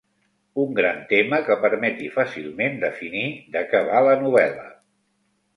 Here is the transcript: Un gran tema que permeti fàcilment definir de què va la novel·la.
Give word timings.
Un 0.61 0.71
gran 0.79 1.01
tema 1.11 1.39
que 1.49 1.57
permeti 1.67 2.09
fàcilment 2.17 2.81
definir 2.87 3.23
de 3.57 3.65
què 3.75 3.83
va 3.91 4.03
la 4.11 4.17
novel·la. 4.23 4.69